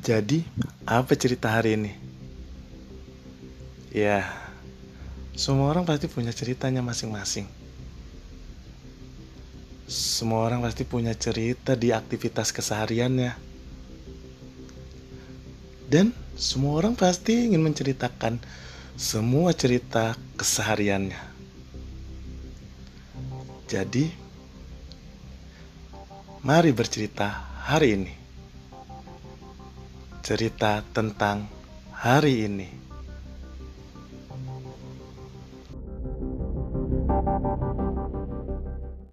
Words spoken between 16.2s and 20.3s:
semua orang pasti ingin menceritakan semua cerita